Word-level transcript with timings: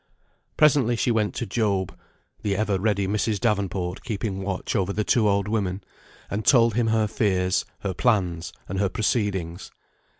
Presently 0.57 0.95
she 0.95 1.11
went 1.11 1.35
to 1.35 1.45
Job 1.45 1.95
(the 2.41 2.55
ever 2.55 2.79
ready 2.79 3.05
Mrs. 3.07 3.39
Davenport 3.39 4.03
keeping 4.03 4.41
watch 4.41 4.75
over 4.75 4.91
the 4.91 5.03
two 5.03 5.29
old 5.29 5.47
women), 5.47 5.83
and 6.27 6.43
told 6.43 6.73
him 6.73 6.87
her 6.87 7.05
fears, 7.05 7.65
her 7.81 7.93
plans, 7.93 8.51
and 8.67 8.79
her 8.79 8.89
proceedings. 8.89 9.69